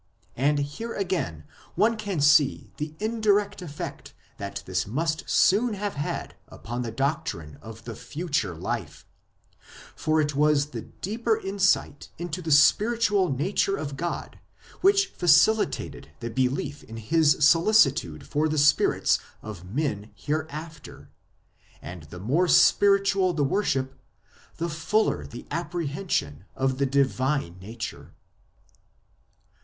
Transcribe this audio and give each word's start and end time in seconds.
And 0.35 0.57
here 0.57 0.95
again 0.95 1.43
one 1.75 1.95
can 1.95 2.21
see 2.21 2.71
the 2.77 2.95
indirect 2.99 3.61
effect 3.61 4.15
that 4.37 4.63
this 4.65 4.87
must 4.87 5.29
soon 5.29 5.75
have 5.75 5.93
had 5.93 6.35
upon 6.47 6.81
the 6.81 6.89
doctrine 6.89 7.59
of 7.61 7.83
the 7.83 7.95
future 7.95 8.55
life; 8.55 9.05
for 9.95 10.19
it 10.19 10.33
was 10.35 10.71
the 10.71 10.81
deeper 10.81 11.37
insight 11.39 12.09
into 12.17 12.41
the 12.41 12.49
spiritual 12.51 13.31
nature 13.31 13.77
of 13.77 13.95
God 13.95 14.39
which 14.81 15.05
facilitated 15.09 16.09
the 16.19 16.31
belief 16.31 16.83
in 16.83 16.97
His 16.97 17.37
solicitude 17.45 18.25
for 18.25 18.49
the 18.49 18.57
spirits 18.57 19.19
of 19.43 19.69
men 19.71 20.09
hereafter; 20.15 21.11
and 21.79 22.05
the 22.05 22.17
more 22.19 22.47
spiritual 22.47 23.33
the 23.33 23.43
worship 23.43 23.93
the 24.57 24.67
fuller 24.67 25.27
the 25.27 25.43
appre 25.51 25.87
hension 25.87 26.45
of 26.55 26.79
the 26.79 26.87
divine 26.87 27.59
nature. 27.61 28.15